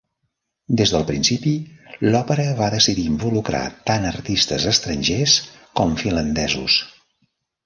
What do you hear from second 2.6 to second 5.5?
va decidir involucrar tant artistes estrangers